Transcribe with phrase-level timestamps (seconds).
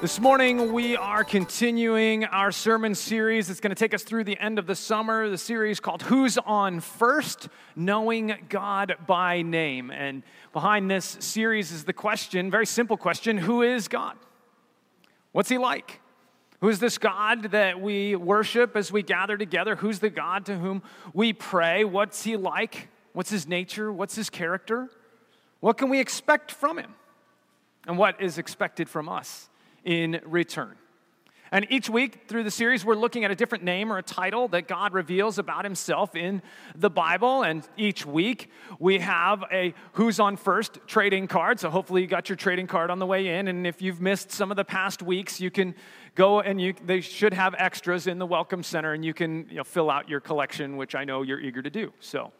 [0.00, 3.50] This morning, we are continuing our sermon series.
[3.50, 5.28] It's going to take us through the end of the summer.
[5.28, 7.50] The series called Who's On First?
[7.76, 9.90] Knowing God by Name.
[9.90, 10.22] And
[10.54, 14.16] behind this series is the question, very simple question Who is God?
[15.32, 16.00] What's He like?
[16.62, 19.76] Who is this God that we worship as we gather together?
[19.76, 21.84] Who's the God to whom we pray?
[21.84, 22.88] What's He like?
[23.12, 23.92] What's His nature?
[23.92, 24.88] What's His character?
[25.60, 26.94] What can we expect from Him?
[27.86, 29.49] And what is expected from us?
[29.84, 30.76] In return.
[31.52, 34.46] And each week through the series, we're looking at a different name or a title
[34.48, 36.42] that God reveals about himself in
[36.76, 37.42] the Bible.
[37.42, 41.58] And each week, we have a Who's on First trading card.
[41.58, 43.48] So hopefully, you got your trading card on the way in.
[43.48, 45.74] And if you've missed some of the past weeks, you can
[46.14, 49.56] go and you, they should have extras in the Welcome Center, and you can you
[49.56, 51.92] know, fill out your collection, which I know you're eager to do.
[51.98, 52.32] So.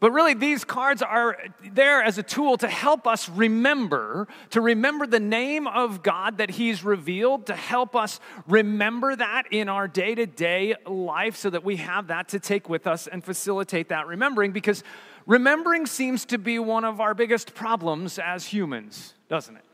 [0.00, 1.38] But really, these cards are
[1.72, 6.50] there as a tool to help us remember, to remember the name of God that
[6.50, 11.64] He's revealed, to help us remember that in our day to day life so that
[11.64, 14.52] we have that to take with us and facilitate that remembering.
[14.52, 14.82] Because
[15.26, 19.64] remembering seems to be one of our biggest problems as humans, doesn't it?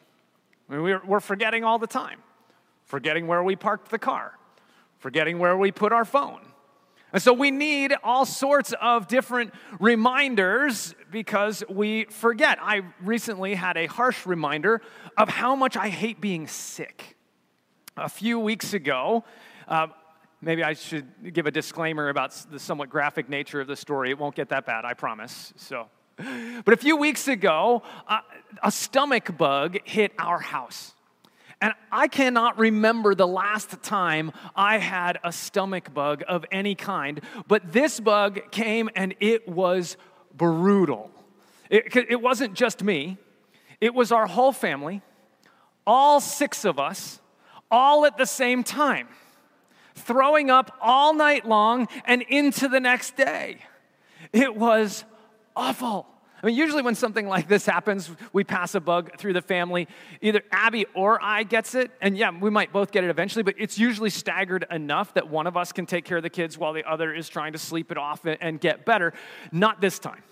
[0.68, 2.20] I mean, we're, we're forgetting all the time,
[2.84, 4.34] forgetting where we parked the car,
[4.98, 6.40] forgetting where we put our phone
[7.12, 12.58] and so we need all sorts of different reminders because we forget.
[12.60, 14.80] I recently had a harsh reminder
[15.16, 17.16] of how much I hate being sick.
[17.96, 19.24] A few weeks ago,
[19.66, 19.88] uh,
[20.40, 24.10] maybe I should give a disclaimer about the somewhat graphic nature of the story.
[24.10, 25.52] It won't get that bad, I promise.
[25.56, 25.88] So,
[26.64, 28.20] but a few weeks ago, uh,
[28.62, 30.94] a stomach bug hit our house.
[31.60, 37.20] And I cannot remember the last time I had a stomach bug of any kind,
[37.48, 39.98] but this bug came and it was
[40.34, 41.10] brutal.
[41.68, 43.18] It, it, wasn't just me,
[43.80, 45.02] it was our whole family,
[45.86, 47.20] all six of us,
[47.70, 49.06] all at the same time,
[49.94, 53.58] throwing up all night long and into the next day.
[54.32, 55.04] It was
[55.54, 56.06] awful.
[56.42, 59.88] I mean, usually when something like this happens, we pass a bug through the family.
[60.22, 63.56] Either Abby or I gets it, and yeah, we might both get it eventually, but
[63.58, 66.72] it's usually staggered enough that one of us can take care of the kids while
[66.72, 69.12] the other is trying to sleep it off and get better.
[69.52, 70.22] Not this time,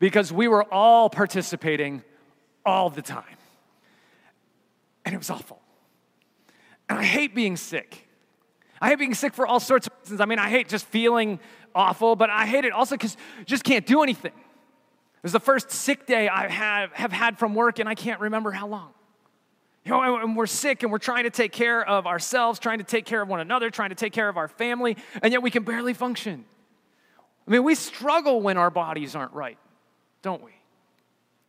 [0.00, 2.02] because we were all participating
[2.64, 3.24] all the time.
[5.04, 5.60] And it was awful.
[6.88, 8.08] And I hate being sick.
[8.80, 10.20] I hate being sick for all sorts of reasons.
[10.20, 11.38] I mean, I hate just feeling
[11.74, 14.32] awful, but I hate it also because just can't do anything.
[15.26, 18.20] It was the first sick day I have, have had from work, and I can't
[18.20, 18.90] remember how long.
[19.84, 22.84] You know, and we're sick and we're trying to take care of ourselves, trying to
[22.84, 25.50] take care of one another, trying to take care of our family, and yet we
[25.50, 26.44] can barely function.
[27.44, 29.58] I mean, we struggle when our bodies aren't right,
[30.22, 30.52] don't we?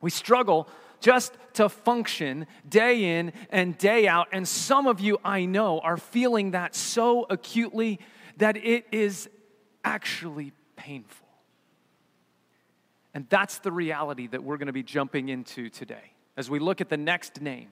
[0.02, 0.68] We struggle
[1.00, 4.28] just to function day in and day out.
[4.32, 8.00] And some of you, I know, are feeling that so acutely
[8.38, 9.30] that it is
[9.86, 11.27] actually painful.
[13.18, 16.82] And that's the reality that we're going to be jumping into today as we look
[16.82, 17.70] at the next name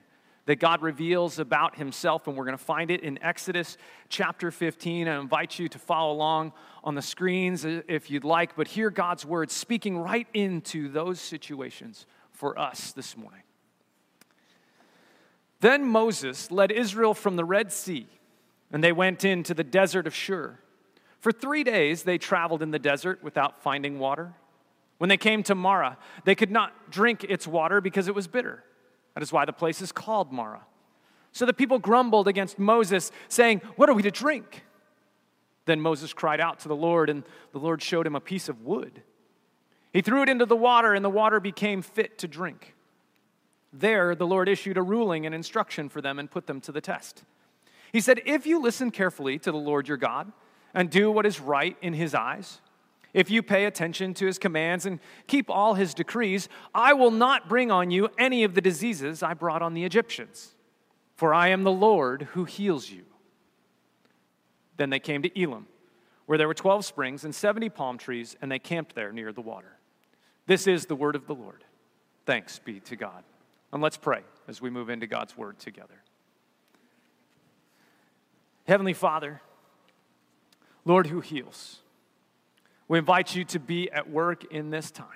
[0.48, 3.78] that God reveals about himself, and we're going to find it in Exodus
[4.10, 5.08] chapter 15.
[5.08, 6.52] I invite you to follow along
[6.84, 12.08] on the screens if you'd like, but hear God's word speaking right into those situations
[12.32, 13.44] for us this morning.
[15.60, 18.08] Then Moses led Israel from the Red Sea,
[18.72, 20.58] and they went into the desert of Shur.
[21.20, 24.34] For three days they traveled in the desert without finding water.
[24.98, 28.64] When they came to Marah, they could not drink its water because it was bitter.
[29.14, 30.66] That is why the place is called Marah.
[31.32, 34.64] So the people grumbled against Moses, saying, What are we to drink?
[35.66, 38.62] Then Moses cried out to the Lord, and the Lord showed him a piece of
[38.62, 39.02] wood.
[39.92, 42.76] He threw it into the water, and the water became fit to drink.
[43.74, 46.82] There, the Lord issued a ruling and instruction for them and put them to the
[46.82, 47.24] test.
[47.92, 50.32] He said, If you listen carefully to the Lord your God
[50.74, 52.62] and do what is right in his eyes,
[53.16, 57.48] if you pay attention to his commands and keep all his decrees, I will not
[57.48, 60.54] bring on you any of the diseases I brought on the Egyptians,
[61.16, 63.06] for I am the Lord who heals you.
[64.76, 65.68] Then they came to Elim,
[66.26, 69.40] where there were 12 springs and 70 palm trees, and they camped there near the
[69.40, 69.78] water.
[70.46, 71.64] This is the word of the Lord.
[72.26, 73.24] Thanks be to God.
[73.72, 76.02] And let's pray as we move into God's word together.
[78.68, 79.42] Heavenly Father,
[80.84, 81.80] Lord who heals.
[82.88, 85.08] We invite you to be at work in this time.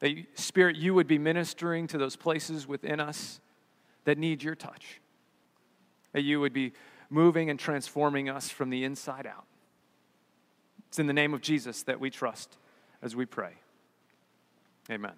[0.00, 3.40] That, you, Spirit, you would be ministering to those places within us
[4.04, 5.00] that need your touch.
[6.12, 6.72] That you would be
[7.10, 9.44] moving and transforming us from the inside out.
[10.88, 12.56] It's in the name of Jesus that we trust
[13.02, 13.52] as we pray.
[14.90, 15.12] Amen.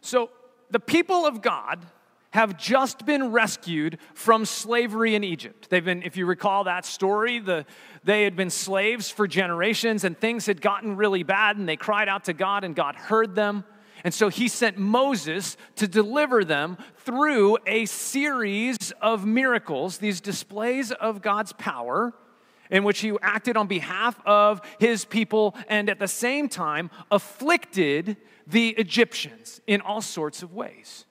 [0.00, 0.30] So,
[0.70, 1.84] the people of God
[2.30, 5.68] have just been rescued from slavery in Egypt.
[5.68, 7.66] They've been, if you recall that story, the,
[8.04, 12.08] they had been slaves for generations and things had gotten really bad and they cried
[12.08, 13.64] out to God and God heard them.
[14.04, 20.90] And so he sent Moses to deliver them through a series of miracles, these displays
[20.92, 22.14] of God's power,
[22.70, 28.16] in which he acted on behalf of his people and at the same time afflicted
[28.46, 31.04] the Egyptians in all sorts of ways.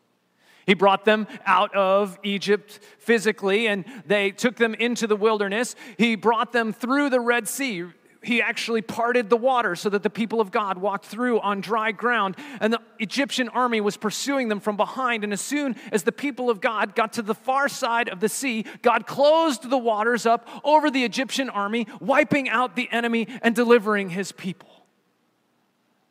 [0.69, 5.75] He brought them out of Egypt physically and they took them into the wilderness.
[5.97, 7.85] He brought them through the Red Sea.
[8.21, 11.91] He actually parted the water so that the people of God walked through on dry
[11.91, 12.37] ground.
[12.61, 15.23] And the Egyptian army was pursuing them from behind.
[15.23, 18.29] And as soon as the people of God got to the far side of the
[18.29, 23.55] sea, God closed the waters up over the Egyptian army, wiping out the enemy and
[23.55, 24.85] delivering his people.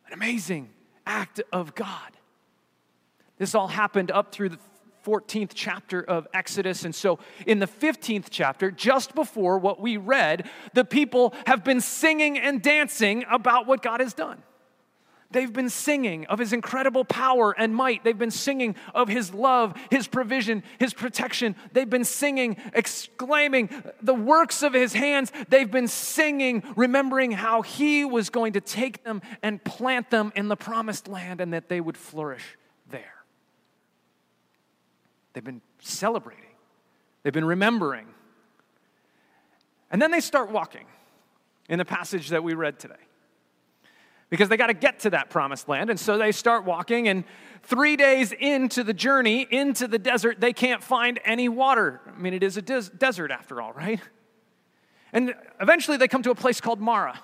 [0.05, 0.67] An amazing
[1.05, 2.18] act of God.
[3.39, 4.59] This all happened up through the
[5.05, 6.85] 14th chapter of Exodus.
[6.85, 11.81] And so, in the 15th chapter, just before what we read, the people have been
[11.81, 14.43] singing and dancing about what God has done.
[15.31, 18.03] They've been singing of his incredible power and might.
[18.03, 21.55] They've been singing of his love, his provision, his protection.
[21.71, 23.69] They've been singing, exclaiming
[24.01, 25.31] the works of his hands.
[25.47, 30.47] They've been singing, remembering how he was going to take them and plant them in
[30.47, 32.57] the promised land and that they would flourish.
[35.33, 36.55] They've been celebrating,
[37.23, 38.07] they've been remembering.
[39.91, 40.85] And then they start walking
[41.67, 42.93] in the passage that we read today.
[44.29, 45.89] Because they got to get to that promised land.
[45.89, 47.23] And so they start walking, and
[47.63, 52.01] three days into the journey, into the desert, they can't find any water.
[52.05, 53.99] I mean, it is a des- desert after all, right?
[55.11, 57.19] And eventually they come to a place called Marah.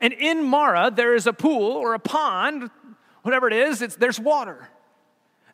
[0.00, 2.70] And in Marah, there is a pool or a pond,
[3.22, 4.68] whatever it is, it's, there's water.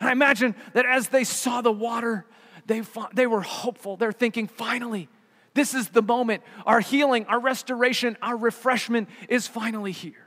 [0.00, 2.24] And I imagine that as they saw the water,
[2.66, 2.82] they,
[3.12, 3.96] they were hopeful.
[3.96, 5.08] They're thinking, finally,
[5.54, 6.42] this is the moment.
[6.64, 10.26] Our healing, our restoration, our refreshment is finally here.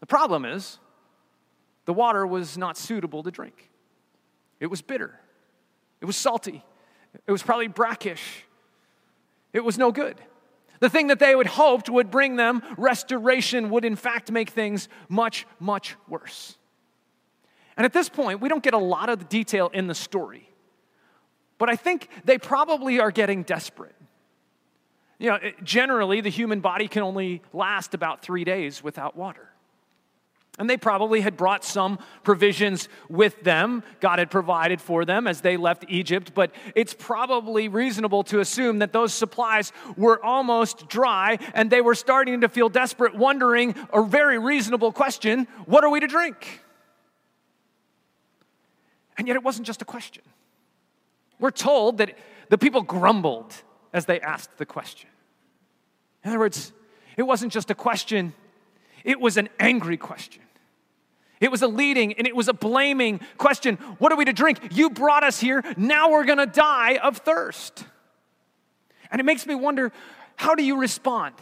[0.00, 0.78] The problem is,
[1.84, 3.70] the water was not suitable to drink.
[4.58, 5.18] It was bitter,
[6.00, 6.64] it was salty,
[7.26, 8.44] it was probably brackish,
[9.52, 10.20] it was no good.
[10.80, 14.88] The thing that they had hoped would bring them restoration would, in fact, make things
[15.10, 16.56] much, much worse.
[17.76, 20.48] And at this point, we don't get a lot of the detail in the story.
[21.58, 23.94] But I think they probably are getting desperate.
[25.18, 29.50] You know, generally, the human body can only last about three days without water.
[30.58, 33.82] And they probably had brought some provisions with them.
[34.00, 38.80] God had provided for them as they left Egypt, but it's probably reasonable to assume
[38.80, 44.02] that those supplies were almost dry and they were starting to feel desperate, wondering a
[44.02, 46.62] very reasonable question what are we to drink?
[49.20, 50.22] And yet it wasn't just a question.
[51.38, 52.16] We're told that
[52.48, 53.52] the people grumbled
[53.92, 55.10] as they asked the question.
[56.24, 56.72] In other words,
[57.18, 58.32] it wasn't just a question,
[59.04, 60.40] it was an angry question.
[61.38, 63.76] It was a leading and it was a blaming question.
[63.98, 64.58] What are we to drink?
[64.70, 65.62] You brought us here.
[65.76, 67.84] Now we're going to die of thirst.
[69.10, 69.92] And it makes me wonder
[70.36, 71.34] how do you respond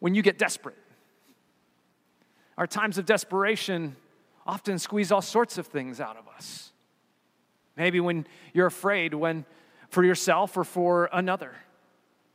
[0.00, 0.76] when you get desperate?
[2.58, 3.96] Our times of desperation
[4.48, 6.72] often squeeze all sorts of things out of us.
[7.76, 9.44] Maybe when you're afraid when
[9.90, 11.54] for yourself or for another.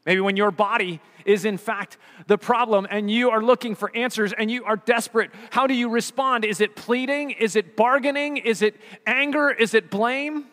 [0.06, 4.32] Maybe when your body is in fact the problem and you are looking for answers
[4.32, 5.32] and you are desperate.
[5.50, 6.46] How do you respond?
[6.46, 7.32] Is it pleading?
[7.32, 8.38] Is it bargaining?
[8.38, 8.76] Is it
[9.08, 9.50] anger?
[9.50, 10.46] Is it blame?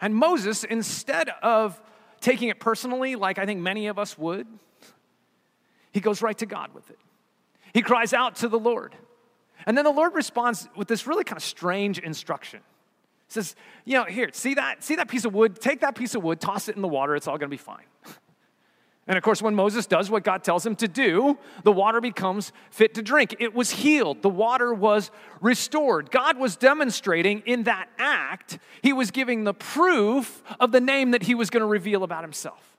[0.00, 1.80] And Moses, instead of
[2.20, 4.46] taking it personally, like I think many of us would,
[5.92, 6.98] he goes right to God with it.
[7.72, 8.94] He cries out to the Lord.
[9.66, 12.60] And then the Lord responds with this really kind of strange instruction.
[13.28, 15.60] He says, you know, here, see that, see that piece of wood?
[15.60, 17.84] Take that piece of wood, toss it in the water, it's all gonna be fine.
[19.06, 22.52] And of course, when Moses does what God tells him to do, the water becomes
[22.70, 23.36] fit to drink.
[23.38, 25.10] It was healed, the water was
[25.42, 26.10] restored.
[26.10, 31.24] God was demonstrating in that act, He was giving the proof of the name that
[31.24, 32.73] He was going to reveal about Himself.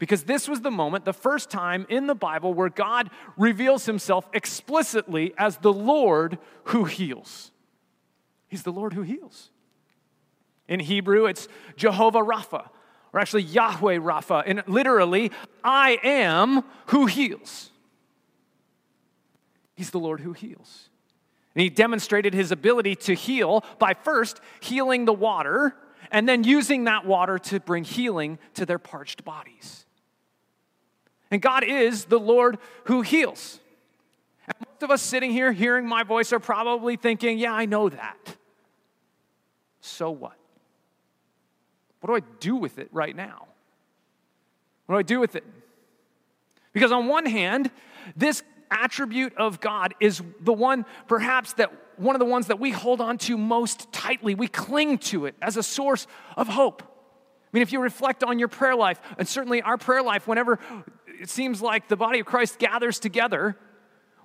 [0.00, 4.26] Because this was the moment, the first time in the Bible, where God reveals himself
[4.32, 7.52] explicitly as the Lord who heals.
[8.48, 9.50] He's the Lord who heals.
[10.66, 12.70] In Hebrew, it's Jehovah Rapha.
[13.12, 17.70] or actually Yahweh Rapha, and literally, I am who heals.
[19.74, 20.88] He's the Lord who heals.
[21.54, 25.74] And he demonstrated his ability to heal by first healing the water
[26.10, 29.84] and then using that water to bring healing to their parched bodies.
[31.30, 33.60] And God is the Lord who heals.
[34.46, 37.88] And most of us sitting here hearing my voice are probably thinking, yeah, I know
[37.88, 38.36] that.
[39.80, 40.36] So what?
[42.00, 43.46] What do I do with it right now?
[44.86, 45.44] What do I do with it?
[46.72, 47.70] Because on one hand,
[48.16, 52.70] this attribute of God is the one perhaps that one of the ones that we
[52.70, 54.34] hold on to most tightly.
[54.34, 56.06] We cling to it as a source
[56.36, 56.82] of hope.
[56.82, 60.58] I mean, if you reflect on your prayer life, and certainly our prayer life, whenever
[61.20, 63.56] it seems like the body of Christ gathers together,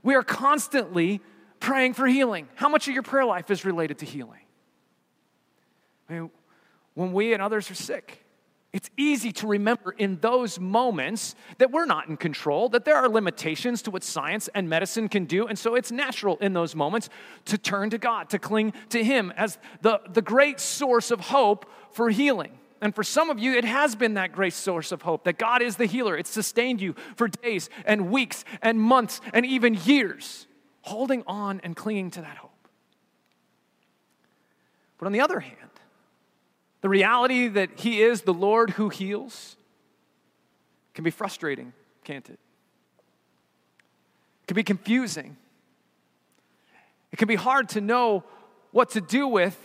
[0.01, 1.19] we are constantly
[1.59, 2.47] praying for healing.
[2.55, 4.39] How much of your prayer life is related to healing?
[6.09, 6.31] I mean,
[6.93, 8.23] when we and others are sick,
[8.71, 13.09] it's easy to remember in those moments that we're not in control, that there are
[13.09, 15.47] limitations to what science and medicine can do.
[15.47, 17.09] And so it's natural in those moments
[17.45, 21.69] to turn to God, to cling to Him as the, the great source of hope
[21.91, 22.57] for healing.
[22.81, 25.61] And for some of you, it has been that great source of hope that God
[25.61, 26.17] is the healer.
[26.17, 30.47] It's sustained you for days and weeks and months and even years,
[30.81, 32.51] holding on and clinging to that hope.
[34.97, 35.55] But on the other hand,
[36.81, 39.55] the reality that He is the Lord who heals
[40.93, 42.39] can be frustrating, can't it?
[44.43, 45.37] It can be confusing.
[47.11, 48.23] It can be hard to know
[48.71, 49.57] what to do with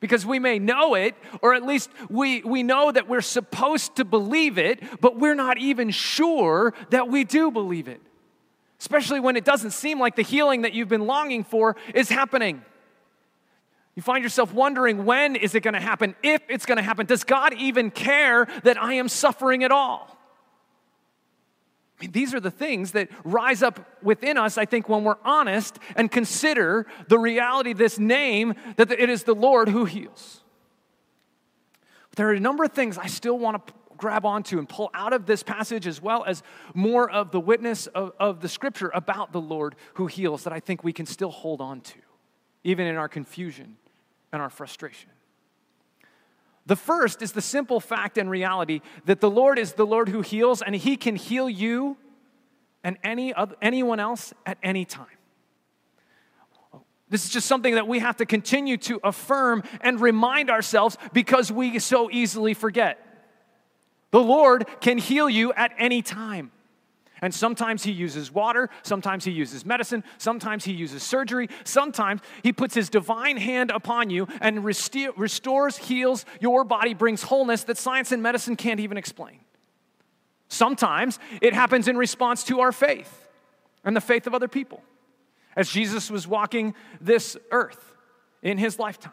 [0.00, 4.04] because we may know it, or at least we, we know that we're supposed to
[4.04, 8.00] believe it, but we're not even sure that we do believe it.
[8.78, 12.62] Especially when it doesn't seem like the healing that you've been longing for is happening.
[13.94, 16.14] You find yourself wondering when is it going to happen?
[16.22, 20.16] If it's going to happen, does God even care that I am suffering at all?
[22.00, 25.18] I mean, these are the things that rise up within us, I think, when we're
[25.22, 30.42] honest and consider the reality, this name, that it is the Lord who heals.
[32.08, 34.90] But there are a number of things I still want to grab onto and pull
[34.94, 36.42] out of this passage, as well as
[36.72, 40.60] more of the witness of, of the scripture about the Lord who heals, that I
[40.60, 41.98] think we can still hold on to,
[42.64, 43.76] even in our confusion
[44.32, 45.10] and our frustration.
[46.70, 50.20] The first is the simple fact and reality that the Lord is the Lord who
[50.20, 51.96] heals, and He can heal you
[52.84, 55.18] and any other, anyone else at any time.
[57.08, 61.50] This is just something that we have to continue to affirm and remind ourselves because
[61.50, 63.04] we so easily forget.
[64.12, 66.52] The Lord can heal you at any time.
[67.22, 72.52] And sometimes he uses water, sometimes he uses medicine, sometimes he uses surgery, sometimes he
[72.52, 78.10] puts his divine hand upon you and restores, heals your body, brings wholeness that science
[78.12, 79.40] and medicine can't even explain.
[80.48, 83.28] Sometimes it happens in response to our faith
[83.84, 84.82] and the faith of other people.
[85.54, 87.94] As Jesus was walking this earth
[88.42, 89.12] in his lifetime,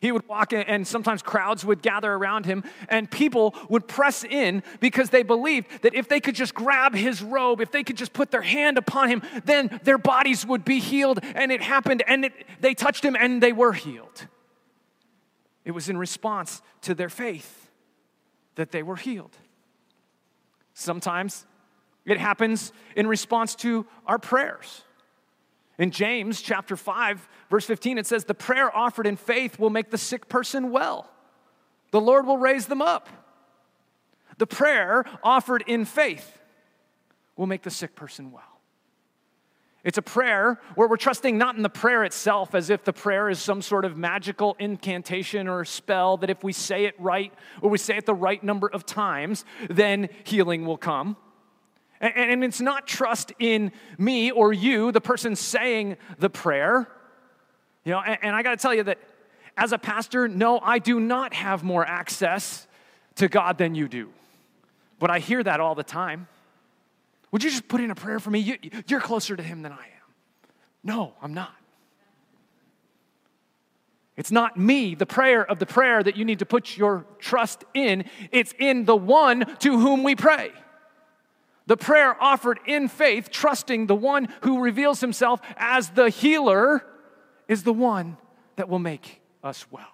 [0.00, 4.62] he would walk and sometimes crowds would gather around him, and people would press in
[4.80, 8.12] because they believed that if they could just grab his robe, if they could just
[8.12, 11.20] put their hand upon him, then their bodies would be healed.
[11.22, 14.26] And it happened, and it, they touched him, and they were healed.
[15.64, 17.70] It was in response to their faith
[18.54, 19.36] that they were healed.
[20.74, 21.46] Sometimes
[22.04, 24.82] it happens in response to our prayers.
[25.78, 29.90] In James chapter 5, verse 15, it says, The prayer offered in faith will make
[29.90, 31.10] the sick person well.
[31.90, 33.08] The Lord will raise them up.
[34.38, 36.38] The prayer offered in faith
[37.36, 38.42] will make the sick person well.
[39.84, 43.30] It's a prayer where we're trusting not in the prayer itself as if the prayer
[43.30, 47.70] is some sort of magical incantation or spell that if we say it right or
[47.70, 51.16] we say it the right number of times, then healing will come.
[52.00, 56.88] And it's not trust in me or you, the person saying the prayer.
[57.84, 58.98] You know, and I got to tell you that
[59.56, 62.66] as a pastor, no, I do not have more access
[63.16, 64.10] to God than you do.
[64.98, 66.28] But I hear that all the time.
[67.32, 68.58] Would you just put in a prayer for me?
[68.86, 70.52] You're closer to Him than I am.
[70.84, 71.54] No, I'm not.
[74.16, 77.64] It's not me, the prayer of the prayer that you need to put your trust
[77.74, 78.04] in.
[78.32, 80.52] It's in the one to whom we pray.
[81.66, 86.84] The prayer offered in faith, trusting the one who reveals himself as the healer,
[87.48, 88.16] is the one
[88.56, 89.86] that will make us well.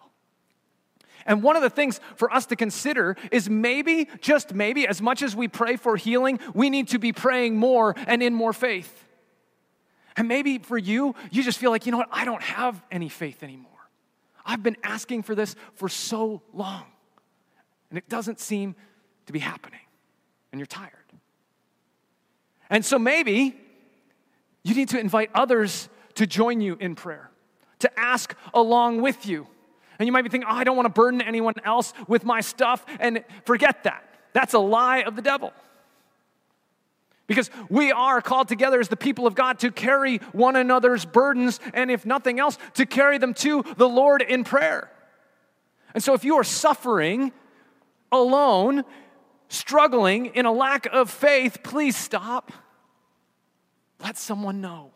[1.24, 5.22] And one of the things for us to consider is maybe, just maybe, as much
[5.22, 9.04] as we pray for healing, we need to be praying more and in more faith.
[10.16, 13.08] And maybe for you, you just feel like, you know what, I don't have any
[13.08, 13.70] faith anymore.
[14.44, 16.84] I've been asking for this for so long.
[17.92, 18.74] and it doesn't seem
[19.26, 19.80] to be happening,
[20.50, 20.90] and you're tired.
[22.72, 23.54] And so maybe
[24.64, 27.30] you need to invite others to join you in prayer,
[27.80, 29.46] to ask along with you.
[29.98, 32.40] And you might be thinking, oh, I don't want to burden anyone else with my
[32.40, 32.84] stuff.
[32.98, 34.02] And forget that.
[34.32, 35.52] That's a lie of the devil.
[37.26, 41.60] Because we are called together as the people of God to carry one another's burdens,
[41.74, 44.90] and if nothing else, to carry them to the Lord in prayer.
[45.94, 47.32] And so if you are suffering
[48.10, 48.84] alone,
[49.48, 52.50] struggling in a lack of faith, please stop.
[54.02, 54.90] Let someone know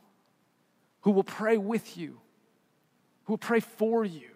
[1.03, 2.19] who will pray with you,
[3.25, 4.29] who will pray for you,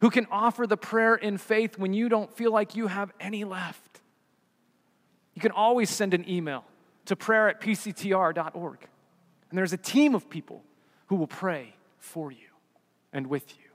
[0.00, 3.44] who can offer the prayer in faith when you don't feel like you have any
[3.44, 4.00] left.
[5.34, 6.64] You can always send an email
[7.06, 8.78] to prayer at pctr.org.
[9.50, 10.64] And there's a team of people
[11.06, 12.48] who will pray for you
[13.12, 13.70] and with you.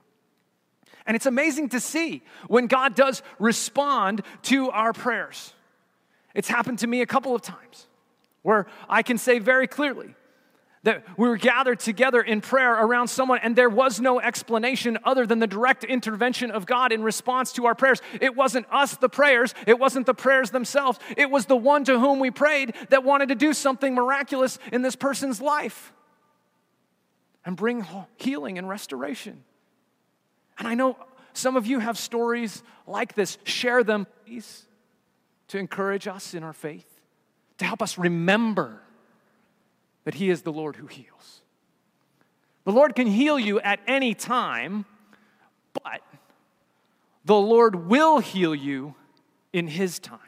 [1.05, 5.53] And it's amazing to see when God does respond to our prayers.
[6.35, 7.87] It's happened to me a couple of times
[8.47, 10.15] where I can say very clearly,
[10.83, 15.25] that we were gathered together in prayer around someone, and there was no explanation other
[15.25, 18.01] than the direct intervention of God in response to our prayers.
[18.21, 20.97] It wasn't us, the prayers, it wasn't the prayers themselves.
[21.17, 24.81] It was the one to whom we prayed that wanted to do something miraculous in
[24.81, 25.91] this person's life
[27.43, 27.85] and bring
[28.15, 29.43] healing and restoration.
[30.57, 30.95] And I know
[31.33, 33.37] some of you have stories like this.
[33.43, 34.65] Share them, please,
[35.49, 36.86] to encourage us in our faith,
[37.57, 38.81] to help us remember
[40.03, 41.41] that He is the Lord who heals.
[42.63, 44.85] The Lord can heal you at any time,
[45.73, 46.01] but
[47.25, 48.95] the Lord will heal you
[49.53, 50.19] in His time.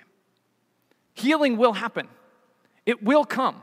[1.14, 2.08] Healing will happen,
[2.86, 3.62] it will come.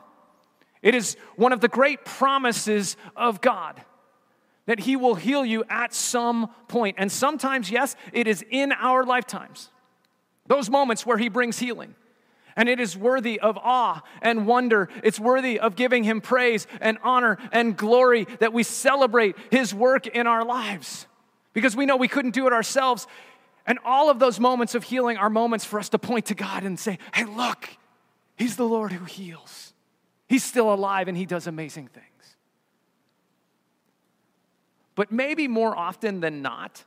[0.83, 3.83] It is one of the great promises of God
[4.67, 6.97] that He will heal you at some point.
[6.99, 9.71] And sometimes, yes, it is in our lifetimes.
[10.47, 11.95] Those moments where He brings healing.
[12.57, 14.89] And it is worthy of awe and wonder.
[15.05, 20.07] It's worthy of giving him praise and honor and glory that we celebrate his work
[20.07, 21.07] in our lives
[21.53, 23.07] because we know we couldn't do it ourselves.
[23.67, 26.65] And all of those moments of healing are moments for us to point to God
[26.65, 27.69] and say, hey, look,
[28.37, 29.75] he's the Lord who heals.
[30.27, 32.07] He's still alive and he does amazing things.
[34.95, 36.85] But maybe more often than not,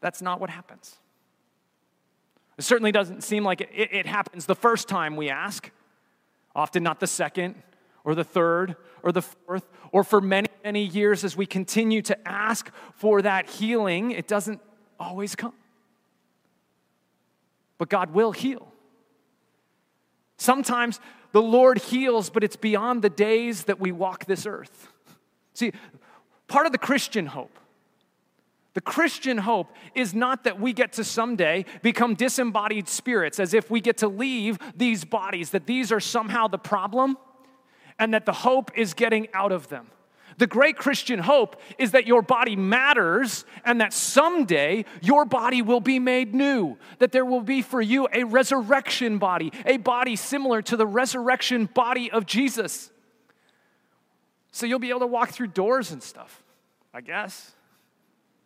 [0.00, 0.96] that's not what happens.
[2.56, 5.70] It certainly doesn't seem like it, it, it, happens the first time we ask,
[6.54, 7.56] often not the second
[8.04, 12.28] or the third or the fourth, or for many, many years as we continue to
[12.28, 14.60] ask for that healing, it doesn't
[15.00, 15.54] always come.
[17.76, 18.68] But God will heal.
[20.36, 21.00] Sometimes
[21.32, 24.88] the Lord heals, but it's beyond the days that we walk this earth.
[25.54, 25.72] See,
[26.46, 27.58] part of the Christian hope
[28.74, 33.70] the Christian hope is not that we get to someday become disembodied spirits, as if
[33.70, 37.16] we get to leave these bodies, that these are somehow the problem,
[37.98, 39.86] and that the hope is getting out of them.
[40.38, 45.80] The great Christian hope is that your body matters and that someday your body will
[45.80, 50.60] be made new, that there will be for you a resurrection body, a body similar
[50.62, 52.90] to the resurrection body of Jesus.
[54.50, 56.42] So you'll be able to walk through doors and stuff,
[56.92, 57.53] I guess.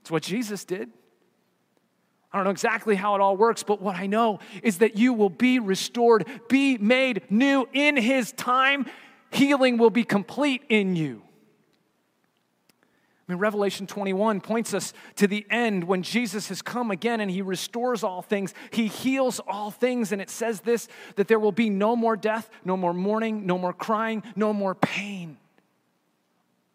[0.08, 0.88] It's what Jesus did.
[2.32, 5.12] I don't know exactly how it all works, but what I know is that you
[5.12, 8.86] will be restored, be made new in His time.
[9.30, 11.20] Healing will be complete in you.
[13.28, 17.30] I mean, Revelation 21 points us to the end when Jesus has come again and
[17.30, 18.54] he restores all things.
[18.70, 20.10] He heals all things.
[20.10, 23.58] And it says this that there will be no more death, no more mourning, no
[23.58, 25.36] more crying, no more pain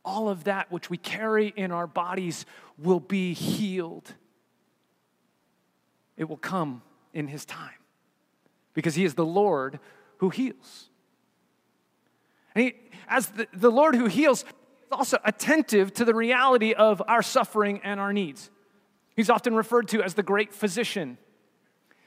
[0.05, 2.45] all of that which we carry in our bodies
[2.77, 4.13] will be healed.
[6.17, 6.81] It will come
[7.13, 7.69] in His time
[8.73, 9.79] because He is the Lord
[10.17, 10.89] who heals.
[12.55, 12.75] And he,
[13.07, 14.47] as the, the Lord who heals, is
[14.91, 18.49] also attentive to the reality of our suffering and our needs.
[19.15, 21.17] He's often referred to as the great physician.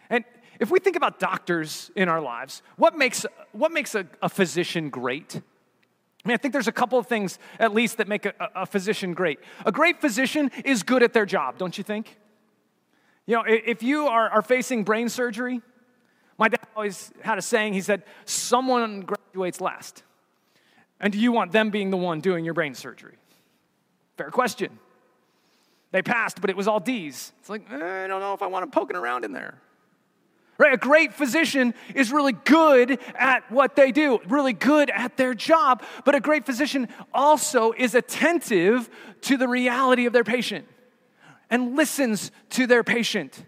[0.08, 0.24] And
[0.60, 4.90] if we think about doctors in our lives, what makes, what makes a, a physician
[4.90, 5.40] great?
[6.26, 8.66] I mean, I think there's a couple of things at least that make a, a,
[8.66, 9.38] physician great.
[9.64, 12.18] A great physician is good at their job, don't you think?
[13.26, 15.60] You know, if you are, are facing brain surgery,
[16.36, 20.02] my dad always had a saying, he said, someone graduates last.
[20.98, 23.18] And do you want them being the one doing your brain surgery?
[24.16, 24.80] Fair question.
[25.92, 27.32] They passed, but it was all D's.
[27.38, 29.60] It's like, eh, I don't know if I want them poking around in there.
[30.58, 30.72] Right?
[30.72, 35.82] A great physician is really good at what they do, really good at their job,
[36.04, 38.88] but a great physician also is attentive
[39.22, 40.66] to the reality of their patient
[41.50, 43.44] and listens to their patient.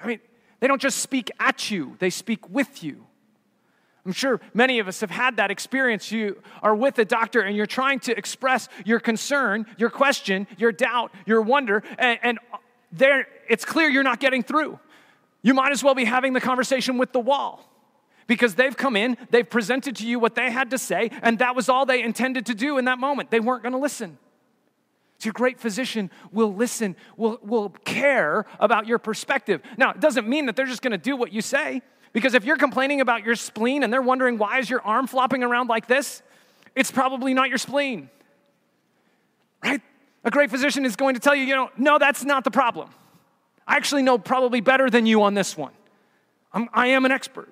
[0.00, 0.20] I mean,
[0.60, 3.06] they don't just speak at you, they speak with you.
[4.06, 6.12] I'm sure many of us have had that experience.
[6.12, 10.72] You are with a doctor and you're trying to express your concern, your question, your
[10.72, 12.38] doubt, your wonder, and, and
[12.92, 14.78] there it's clear you're not getting through.
[15.44, 17.70] You might as well be having the conversation with the wall
[18.26, 21.54] because they've come in, they've presented to you what they had to say, and that
[21.54, 23.30] was all they intended to do in that moment.
[23.30, 24.16] They weren't going to listen.
[25.18, 29.60] So, your great physician will listen, will, will care about your perspective.
[29.76, 31.82] Now, it doesn't mean that they're just going to do what you say,
[32.14, 35.42] because if you're complaining about your spleen and they're wondering why is your arm flopping
[35.42, 36.22] around like this,
[36.74, 38.08] it's probably not your spleen.
[39.62, 39.82] Right?
[40.24, 42.88] A great physician is going to tell you, you know, no, that's not the problem.
[43.66, 45.72] I actually know probably better than you on this one.
[46.52, 47.48] I'm, I am an expert.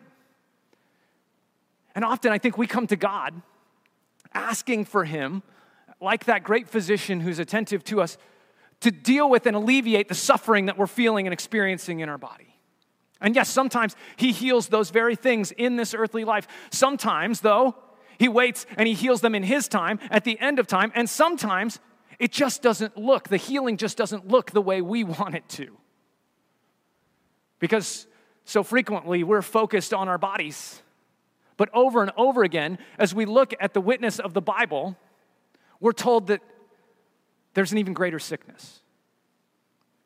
[1.95, 3.41] And often I think we come to God
[4.35, 5.43] asking for Him,
[6.01, 8.17] like that great physician who's attentive to us,
[8.81, 12.57] to deal with and alleviate the suffering that we're feeling and experiencing in our body.
[13.21, 16.49] And yes, sometimes He heals those very things in this earthly life.
[16.71, 17.77] Sometimes, though,
[18.19, 20.93] He waits and He heals them in His time at the end of time.
[20.95, 21.79] And sometimes
[22.19, 25.77] it just doesn't look, the healing just doesn't look the way we want it to.
[27.63, 28.07] Because
[28.45, 30.83] so frequently we're focused on our bodies
[31.57, 34.97] but over and over again, as we look at the witness of the Bible,
[35.79, 36.41] we're told that
[37.55, 38.81] there's an even greater sickness.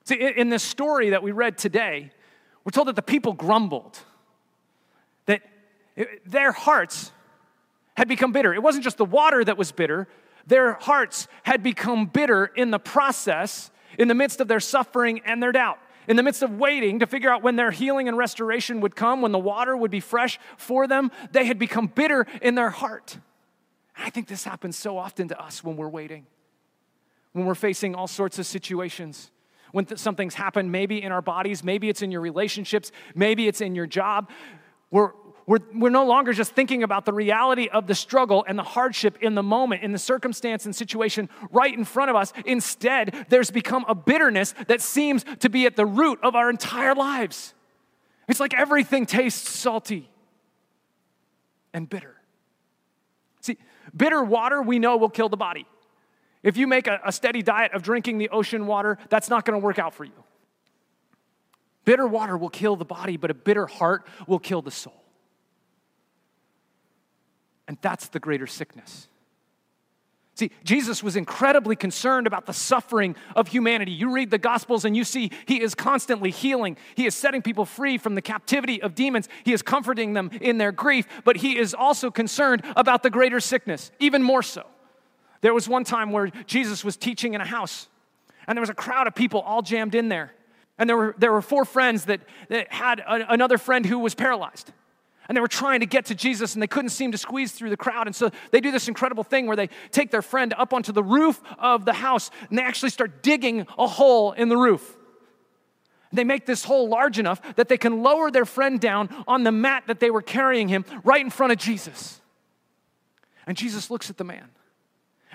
[0.05, 2.11] See, in this story that we read today,
[2.63, 3.99] we're told that the people grumbled,
[5.25, 5.41] that
[6.27, 7.11] their hearts
[7.97, 8.53] had become bitter.
[8.53, 10.09] It wasn't just the water that was bitter,
[10.47, 15.43] their hearts had become bitter in the process, in the midst of their suffering and
[15.43, 18.81] their doubt in the midst of waiting to figure out when their healing and restoration
[18.81, 22.55] would come, when the water would be fresh for them, they had become bitter in
[22.55, 23.19] their heart.
[23.97, 26.27] I think this happens so often to us when we're waiting,
[27.33, 29.31] when we're facing all sorts of situations.
[29.73, 33.61] When th- something's happened, maybe in our bodies, maybe it's in your relationships, maybe it's
[33.61, 34.31] in your job.
[34.91, 35.13] We're,
[35.47, 39.19] we're, we're no longer just thinking about the reality of the struggle and the hardship
[39.21, 42.33] in the moment, in the circumstance and situation right in front of us.
[42.45, 46.97] Instead, there's become a bitterness that seems to be at the root of our entire
[46.97, 47.55] lives.
[48.29, 50.11] It's like everything tastes salty
[51.73, 52.17] and bitter.
[53.41, 53.57] See,
[53.97, 55.67] bitter water we know will kill the body.
[56.43, 59.61] If you make a, a steady diet of drinking the ocean water, that's not going
[59.61, 60.25] to work out for you.
[61.85, 65.06] Bitter water will kill the body, but a bitter heart will kill the soul.
[67.69, 69.09] And that's the greater sickness.
[70.37, 73.93] See, Jesus was incredibly concerned about the suffering of humanity.
[73.93, 76.77] You read the Gospels and you see he is constantly healing.
[76.95, 79.31] He is setting people free from the captivity of demons.
[79.45, 83.41] He is comforting them in their grief, but he is also concerned about the greater
[83.41, 84.67] sickness, even more so.
[85.41, 87.89] There was one time where Jesus was teaching in a house,
[88.47, 90.35] and there was a crowd of people all jammed in there.
[90.79, 94.15] And there were, there were four friends that, that had a, another friend who was
[94.15, 94.71] paralyzed.
[95.29, 97.71] And they were trying to get to Jesus and they couldn't seem to squeeze through
[97.71, 98.07] the crowd.
[98.07, 101.03] And so they do this incredible thing where they take their friend up onto the
[101.03, 104.97] roof of the house and they actually start digging a hole in the roof.
[106.13, 109.53] They make this hole large enough that they can lower their friend down on the
[109.53, 112.21] mat that they were carrying him right in front of Jesus.
[113.47, 114.49] And Jesus looks at the man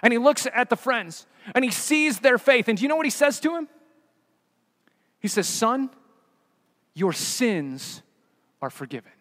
[0.01, 2.67] and he looks at the friends and he sees their faith.
[2.67, 3.67] And do you know what he says to him?
[5.19, 5.89] He says, Son,
[6.93, 8.01] your sins
[8.61, 9.11] are forgiven.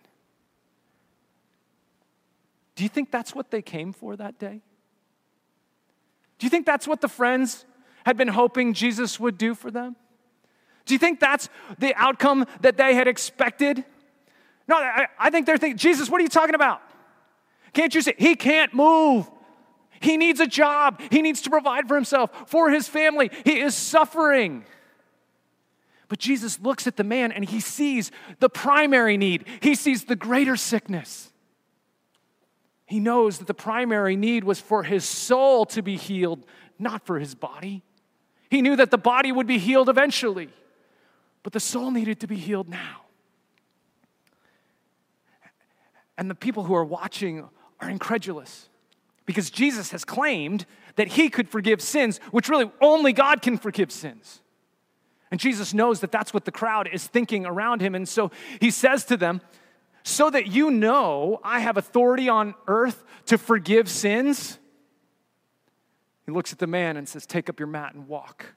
[2.81, 4.63] Do you think that's what they came for that day?
[6.39, 7.67] Do you think that's what the friends
[8.07, 9.97] had been hoping Jesus would do for them?
[10.87, 13.85] Do you think that's the outcome that they had expected?
[14.67, 16.81] No, I, I think they're thinking, Jesus, what are you talking about?
[17.75, 18.15] Can't you see?
[18.17, 19.31] He can't move.
[20.01, 21.03] He needs a job.
[21.11, 23.31] He needs to provide for himself, for his family.
[23.45, 24.65] He is suffering.
[26.09, 30.17] But Jesus looks at the man and he sees the primary need, he sees the
[30.17, 31.30] greater sickness.
[32.91, 36.45] He knows that the primary need was for his soul to be healed,
[36.77, 37.85] not for his body.
[38.51, 40.49] He knew that the body would be healed eventually,
[41.45, 43.03] but the soul needed to be healed now.
[46.19, 47.49] And the people who are watching
[47.79, 48.69] are incredulous
[49.25, 53.93] because Jesus has claimed that he could forgive sins, which really only God can forgive
[53.93, 54.41] sins.
[55.31, 57.95] And Jesus knows that that's what the crowd is thinking around him.
[57.95, 59.43] And so he says to them,
[60.03, 64.59] so that you know I have authority on earth to forgive sins?
[66.27, 68.55] He looks at the man and says, Take up your mat and walk.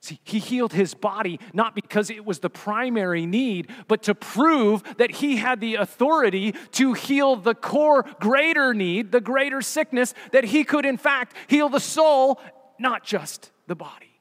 [0.00, 4.84] See, he healed his body not because it was the primary need, but to prove
[4.98, 10.44] that he had the authority to heal the core greater need, the greater sickness, that
[10.44, 12.40] he could, in fact, heal the soul,
[12.78, 14.20] not just the body.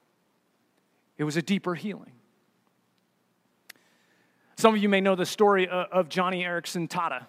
[1.19, 2.13] It was a deeper healing.
[4.55, 7.25] Some of you may know the story of Joni Eareckson Tada.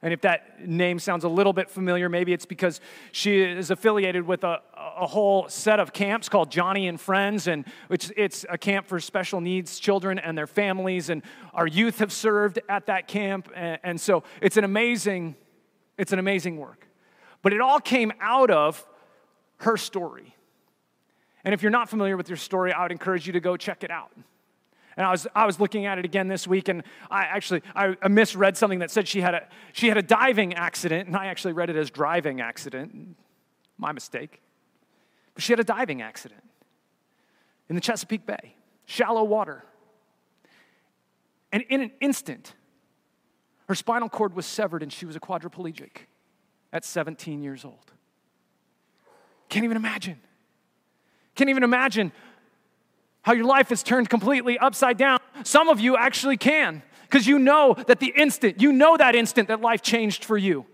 [0.00, 2.80] And if that name sounds a little bit familiar, maybe it's because
[3.10, 7.64] she is affiliated with a, a whole set of camps called Joni and Friends, and
[7.88, 11.10] which it's a camp for special needs children and their families.
[11.10, 15.34] And our youth have served at that camp, and, and so it's an amazing,
[15.98, 16.86] it's an amazing work.
[17.42, 18.86] But it all came out of
[19.58, 20.36] her story.
[21.44, 23.82] And if you're not familiar with your story, I would encourage you to go check
[23.82, 24.12] it out.
[24.98, 27.94] And I was, I was looking at it again this week, and I actually I,
[28.08, 31.52] misread something that said she had, a, she had a diving accident, and I actually
[31.52, 33.16] read it as driving accident.
[33.78, 34.42] My mistake.
[35.34, 36.42] But she had a diving accident
[37.68, 38.56] in the Chesapeake Bay,
[38.86, 39.64] shallow water.
[41.52, 42.54] And in an instant,
[43.68, 46.06] her spinal cord was severed and she was a quadriplegic
[46.72, 47.92] at 17 years old.
[49.48, 50.18] Can't even imagine.
[51.36, 52.10] Can't even imagine
[53.22, 55.18] how your life is turned completely upside down.
[55.44, 59.48] Some of you actually can, because you know that the instant, you know that instant
[59.48, 60.66] that life changed for you.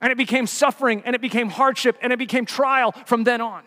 [0.00, 3.62] And it became suffering, and it became hardship, and it became trial from then on.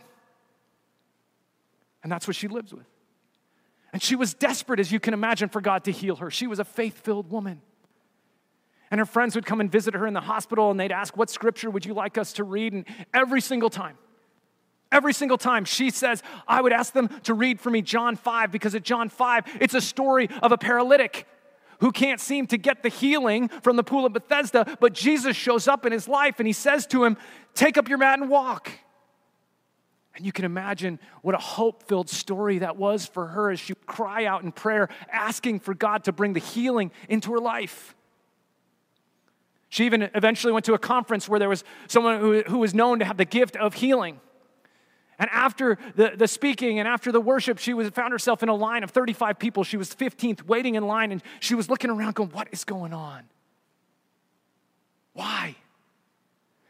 [2.03, 2.85] And that's what she lives with.
[3.93, 6.29] And she was desperate, as you can imagine, for God to heal her.
[6.29, 7.61] She was a faith filled woman.
[8.91, 11.29] And her friends would come and visit her in the hospital, and they'd ask, What
[11.29, 12.73] scripture would you like us to read?
[12.73, 13.97] And every single time,
[14.91, 18.51] Every single time she says, I would ask them to read for me John 5
[18.51, 21.27] because at John 5, it's a story of a paralytic
[21.79, 25.67] who can't seem to get the healing from the pool of Bethesda, but Jesus shows
[25.67, 27.17] up in his life and he says to him,
[27.53, 28.71] Take up your mat and walk.
[30.15, 33.73] And you can imagine what a hope filled story that was for her as she
[33.73, 37.95] would cry out in prayer, asking for God to bring the healing into her life.
[39.69, 42.99] She even eventually went to a conference where there was someone who, who was known
[42.99, 44.19] to have the gift of healing.
[45.19, 48.55] And after the, the speaking and after the worship, she was, found herself in a
[48.55, 49.63] line of 35 people.
[49.63, 52.93] She was 15th, waiting in line, and she was looking around going, What is going
[52.93, 53.23] on?
[55.13, 55.55] Why?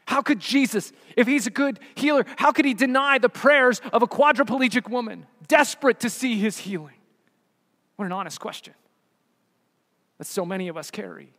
[0.06, 4.02] How could Jesus, if he's a good healer, how could he deny the prayers of
[4.02, 6.94] a quadriplegic woman desperate to see his healing?
[7.96, 8.72] What an honest question
[10.16, 11.34] that so many of us carry.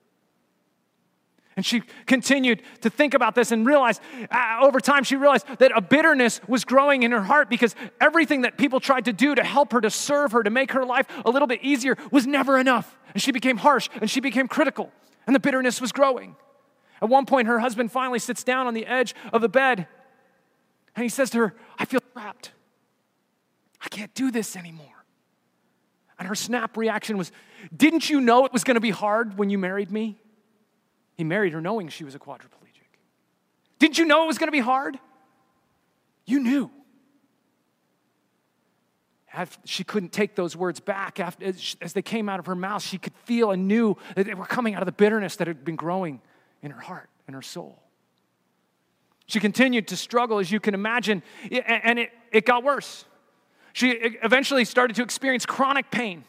[1.60, 4.00] And she continued to think about this and realized
[4.32, 8.44] uh, over time, she realized that a bitterness was growing in her heart because everything
[8.44, 11.06] that people tried to do to help her, to serve her, to make her life
[11.26, 12.98] a little bit easier was never enough.
[13.14, 14.90] And she became harsh and she became critical,
[15.28, 16.38] and the bitterness was growing.
[17.02, 19.86] At one point, her husband finally sits down on the edge of the bed
[20.96, 22.54] and he says to her, I feel trapped.
[23.84, 25.04] I can't do this anymore.
[26.18, 27.34] And her snap reaction was,
[27.76, 30.22] Didn't you know it was going to be hard when you married me?
[31.20, 32.88] He married her knowing she was a quadriplegic.
[33.78, 34.98] Didn't you know it was going to be hard?
[36.26, 36.72] You knew.
[39.66, 42.82] She couldn't take those words back after, as they came out of her mouth.
[42.82, 45.66] She could feel and knew that they were coming out of the bitterness that had
[45.66, 46.22] been growing
[46.62, 47.84] in her heart and her soul.
[49.26, 53.04] She continued to struggle, as you can imagine, and it, it got worse.
[53.74, 56.24] She eventually started to experience chronic pain,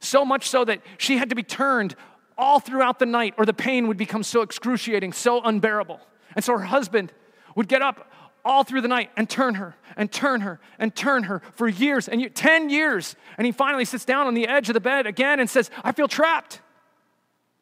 [0.00, 1.94] so much so that she had to be turned
[2.38, 6.00] all throughout the night, or the pain would become so excruciating, so unbearable.
[6.34, 7.12] And so her husband
[7.54, 8.10] would get up
[8.44, 12.08] all through the night and turn her and turn her and turn her for years
[12.08, 13.14] and 10 years.
[13.38, 15.92] And he finally sits down on the edge of the bed again and says, I
[15.92, 16.60] feel trapped.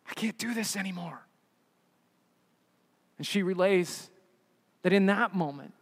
[0.09, 1.20] I can't do this anymore.
[3.18, 4.11] And she relays
[4.83, 5.74] that in that moment,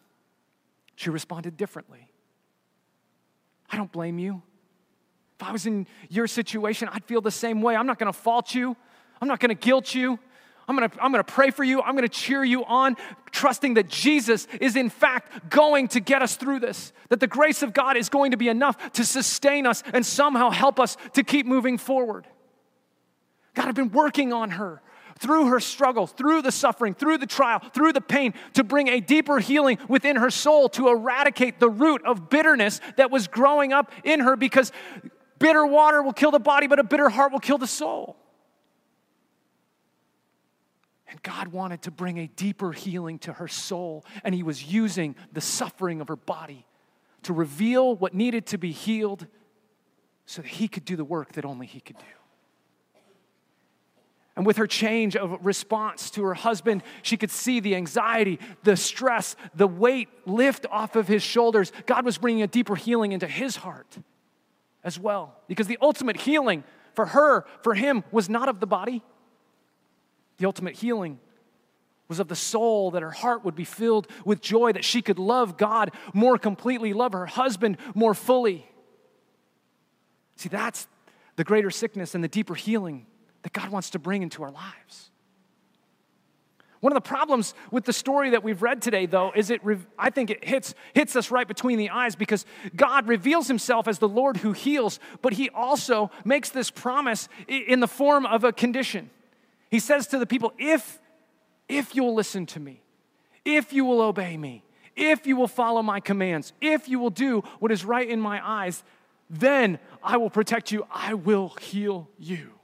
[0.96, 2.10] she responded differently.
[3.70, 4.42] I don't blame you.
[5.40, 7.76] If I was in your situation, I'd feel the same way.
[7.76, 8.76] I'm not going to fault you.
[9.20, 10.18] I'm not going to guilt you.
[10.66, 11.80] I'm to I'm to pray for you.
[11.80, 12.96] I'm to cheer you on,
[13.30, 16.92] trusting that Jesus is in fact going to get us through this.
[17.08, 20.50] That the grace of God is going to be enough to sustain us and somehow
[20.50, 22.26] help us to keep moving forward.
[23.54, 24.82] God, I've been working on her
[25.18, 29.00] through her struggle, through the suffering, through the trial, through the pain, to bring a
[29.00, 33.90] deeper healing within her soul, to eradicate the root of bitterness that was growing up
[34.04, 34.70] in her because
[35.38, 38.16] Bitter water will kill the body, but a bitter heart will kill the soul.
[41.10, 45.16] And God wanted to bring a deeper healing to her soul, and He was using
[45.32, 46.66] the suffering of her body
[47.22, 49.26] to reveal what needed to be healed
[50.26, 52.04] so that He could do the work that only He could do.
[54.38, 58.76] And with her change of response to her husband, she could see the anxiety, the
[58.76, 61.72] stress, the weight lift off of his shoulders.
[61.86, 63.98] God was bringing a deeper healing into his heart
[64.88, 65.36] as well.
[65.46, 69.02] Because the ultimate healing for her, for him, was not of the body.
[70.38, 71.20] The ultimate healing
[72.08, 75.18] was of the soul, that her heart would be filled with joy, that she could
[75.18, 78.66] love God more completely, love her husband more fully.
[80.36, 80.88] See, that's,
[81.36, 83.06] the greater sickness and the deeper healing
[83.42, 85.10] that God wants to bring into our lives.
[86.80, 89.60] One of the problems with the story that we've read today, though, is it,
[89.98, 93.98] I think it hits, hits us right between the eyes because God reveals himself as
[93.98, 98.52] the Lord who heals, but he also makes this promise in the form of a
[98.52, 99.10] condition.
[99.70, 101.00] He says to the people, if,
[101.68, 102.82] if you will listen to me,
[103.44, 104.62] if you will obey me,
[104.94, 108.40] if you will follow my commands, if you will do what is right in my
[108.46, 108.84] eyes,
[109.28, 112.57] then I will protect you, I will heal you.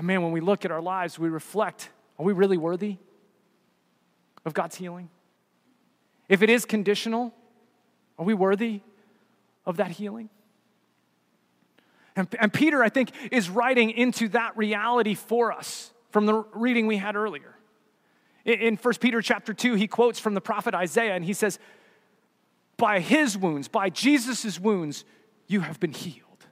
[0.00, 2.96] And man, when we look at our lives, we reflect are we really worthy
[4.46, 5.10] of God's healing?
[6.26, 7.34] If it is conditional,
[8.18, 8.80] are we worthy
[9.66, 10.30] of that healing?
[12.16, 16.86] And, and Peter, I think, is writing into that reality for us from the reading
[16.86, 17.54] we had earlier.
[18.46, 21.58] In, in 1 Peter chapter 2, he quotes from the prophet Isaiah and he says,
[22.78, 25.04] By his wounds, by Jesus' wounds,
[25.46, 26.46] you have been healed.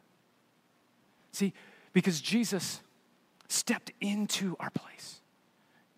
[1.33, 1.55] See,
[1.95, 2.83] because Jesus
[3.49, 5.21] stepped into our place.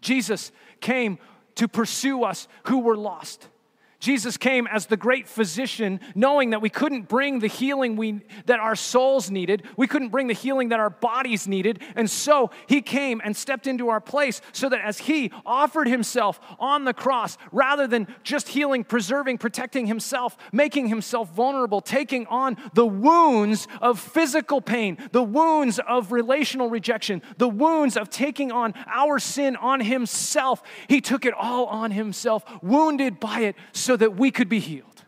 [0.00, 1.18] Jesus came
[1.56, 3.48] to pursue us who were lost.
[4.00, 8.58] Jesus came as the great physician, knowing that we couldn't bring the healing we, that
[8.58, 9.62] our souls needed.
[9.76, 11.80] We couldn't bring the healing that our bodies needed.
[11.94, 16.40] And so he came and stepped into our place so that as he offered himself
[16.58, 22.56] on the cross, rather than just healing, preserving, protecting himself, making himself vulnerable, taking on
[22.72, 28.72] the wounds of physical pain, the wounds of relational rejection, the wounds of taking on
[28.86, 33.56] our sin on himself, he took it all on himself, wounded by it.
[33.72, 35.02] So so that we could be healed.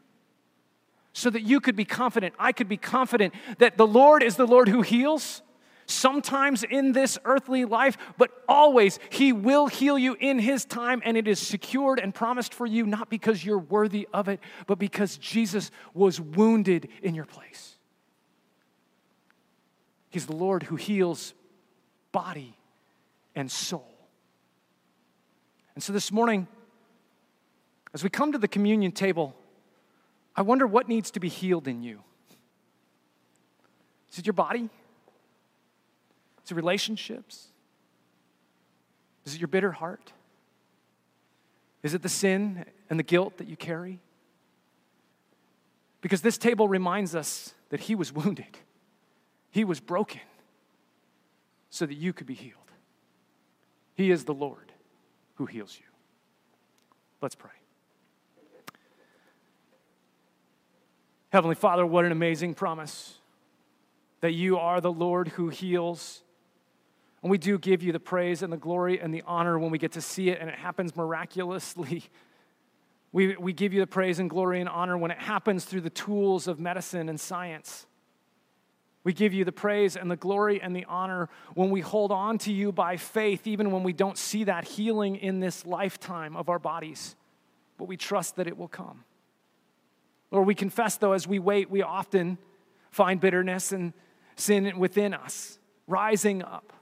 [1.12, 4.44] So that you could be confident, I could be confident that the Lord is the
[4.44, 5.40] Lord who heals,
[5.86, 11.16] sometimes in this earthly life, but always He will heal you in His time, and
[11.16, 15.16] it is secured and promised for you, not because you're worthy of it, but because
[15.16, 17.76] Jesus was wounded in your place.
[20.10, 21.34] He's the Lord who heals
[22.10, 22.56] body
[23.36, 23.94] and soul.
[25.76, 26.48] And so this morning,
[27.94, 29.35] as we come to the communion table,
[30.35, 32.00] I wonder what needs to be healed in you.
[34.11, 34.68] Is it your body?
[36.44, 37.48] Is it relationships?
[39.24, 40.12] Is it your bitter heart?
[41.83, 44.00] Is it the sin and the guilt that you carry?
[46.00, 48.59] Because this table reminds us that He was wounded,
[49.50, 50.20] He was broken
[51.70, 52.57] so that you could be healed.
[53.94, 54.72] He is the Lord
[55.37, 55.87] who heals you.
[57.20, 57.62] Let's pray.
[61.32, 63.14] Heavenly Father, what an amazing promise
[64.20, 66.22] that you are the Lord who heals.
[67.22, 69.78] And we do give you the praise and the glory and the honor when we
[69.78, 72.04] get to see it and it happens miraculously.
[73.14, 75.90] We, we give you the praise and glory and honor when it happens through the
[75.90, 77.84] tools of medicine and science.
[79.04, 82.38] We give you the praise and the glory and the honor when we hold on
[82.38, 86.48] to you by faith, even when we don't see that healing in this lifetime of
[86.48, 87.14] our bodies,
[87.76, 89.04] but we trust that it will come.
[90.32, 92.38] Lord, we confess, though, as we wait, we often
[92.90, 93.92] find bitterness and
[94.34, 96.72] sin within us rising up.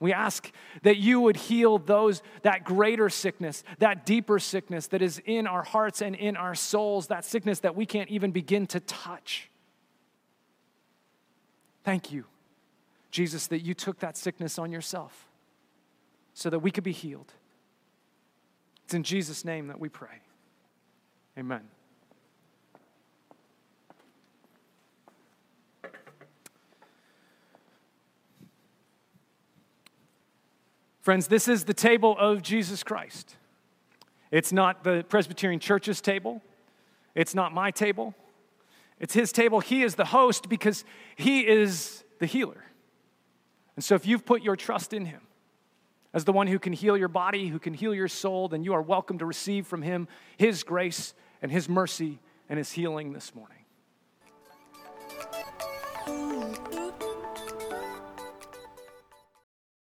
[0.00, 0.50] We ask
[0.82, 5.62] that you would heal those, that greater sickness, that deeper sickness that is in our
[5.62, 9.48] hearts and in our souls, that sickness that we can't even begin to touch.
[11.84, 12.24] Thank you,
[13.10, 15.28] Jesus, that you took that sickness on yourself
[16.34, 17.32] so that we could be healed.
[18.84, 20.22] It's in Jesus' name that we pray.
[21.38, 21.62] Amen.
[31.02, 33.34] Friends, this is the table of Jesus Christ.
[34.30, 36.40] It's not the Presbyterian Church's table,
[37.14, 38.14] it's not my table.
[39.00, 39.58] It's his table.
[39.58, 40.84] He is the host because
[41.16, 42.64] he is the healer.
[43.74, 45.22] And so if you've put your trust in him
[46.14, 48.72] as the one who can heal your body, who can heal your soul, then you
[48.74, 50.06] are welcome to receive from him
[50.36, 53.58] his grace and his mercy and his healing this morning.